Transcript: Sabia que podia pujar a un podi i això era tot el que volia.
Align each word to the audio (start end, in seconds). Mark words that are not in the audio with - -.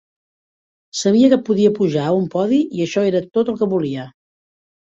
Sabia 1.01 1.29
que 1.33 1.39
podia 1.51 1.73
pujar 1.75 2.07
a 2.13 2.15
un 2.21 2.25
podi 2.37 2.59
i 2.79 2.85
això 2.89 3.07
era 3.13 3.25
tot 3.39 3.53
el 3.55 3.61
que 3.63 3.73
volia. 3.75 4.09